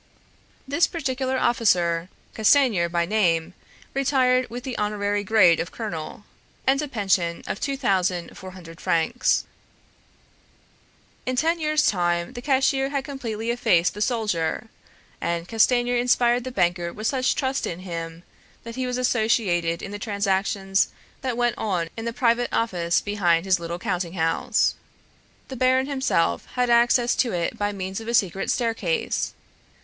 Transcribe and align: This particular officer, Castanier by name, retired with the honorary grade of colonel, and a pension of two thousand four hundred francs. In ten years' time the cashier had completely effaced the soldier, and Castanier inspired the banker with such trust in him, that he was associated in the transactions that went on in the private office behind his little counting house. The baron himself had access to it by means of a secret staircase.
This 0.67 0.87
particular 0.87 1.37
officer, 1.37 2.09
Castanier 2.33 2.89
by 2.89 3.05
name, 3.05 3.53
retired 3.93 4.49
with 4.49 4.63
the 4.63 4.75
honorary 4.79 5.23
grade 5.23 5.59
of 5.59 5.71
colonel, 5.71 6.23
and 6.65 6.81
a 6.81 6.87
pension 6.87 7.43
of 7.45 7.59
two 7.59 7.77
thousand 7.77 8.35
four 8.35 8.49
hundred 8.49 8.81
francs. 8.81 9.43
In 11.27 11.35
ten 11.35 11.59
years' 11.59 11.85
time 11.85 12.33
the 12.33 12.41
cashier 12.41 12.89
had 12.89 13.03
completely 13.03 13.51
effaced 13.51 13.93
the 13.93 14.01
soldier, 14.01 14.69
and 15.21 15.47
Castanier 15.47 15.97
inspired 15.97 16.45
the 16.45 16.51
banker 16.51 16.91
with 16.91 17.05
such 17.05 17.35
trust 17.35 17.67
in 17.67 17.81
him, 17.81 18.23
that 18.63 18.75
he 18.75 18.87
was 18.87 18.97
associated 18.97 19.83
in 19.83 19.91
the 19.91 19.99
transactions 19.99 20.87
that 21.21 21.37
went 21.37 21.59
on 21.59 21.89
in 21.95 22.05
the 22.05 22.11
private 22.11 22.49
office 22.51 23.01
behind 23.01 23.45
his 23.45 23.59
little 23.59 23.77
counting 23.77 24.13
house. 24.13 24.73
The 25.49 25.55
baron 25.55 25.85
himself 25.85 26.47
had 26.55 26.71
access 26.71 27.13
to 27.17 27.33
it 27.33 27.55
by 27.55 27.71
means 27.71 28.01
of 28.01 28.07
a 28.07 28.15
secret 28.15 28.49
staircase. 28.49 29.35